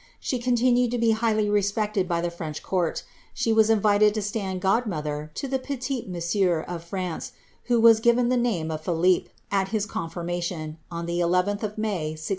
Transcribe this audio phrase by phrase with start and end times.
[0.19, 3.03] She coDtinued to be highly respected by the French court;
[3.35, 7.33] she was invited to stand god mother to the petit monsieur of France,
[7.65, 11.77] who was given the name of Phillippe, at his confirmation, on the 1 1th of
[11.77, 12.25] May, 16 18.